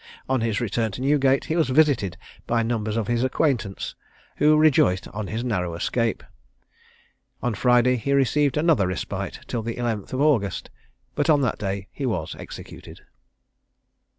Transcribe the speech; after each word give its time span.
On 0.27 0.41
his 0.41 0.59
return 0.59 0.91
to 0.93 1.01
Newgate 1.03 1.45
he 1.45 1.55
was 1.55 1.69
visited 1.69 2.17
by 2.47 2.63
numbers 2.63 2.97
of 2.97 3.05
his 3.05 3.23
acquaintance, 3.23 3.93
who 4.37 4.57
rejoiced 4.57 5.07
on 5.09 5.27
his 5.27 5.43
narrow 5.43 5.75
escape. 5.75 6.23
On 7.43 7.53
Friday 7.53 7.97
he 7.97 8.11
received 8.13 8.57
another 8.57 8.87
respite 8.87 9.41
till 9.45 9.61
the 9.61 9.75
11th 9.75 10.11
of 10.13 10.19
August, 10.21 10.71
but 11.13 11.29
on 11.29 11.41
that 11.41 11.59
day 11.59 11.87
he 11.91 12.07
was 12.07 12.35
executed. 12.39 13.01